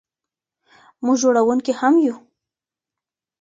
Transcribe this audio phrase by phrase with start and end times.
[1.03, 2.15] موږ جوړونکي هم یو.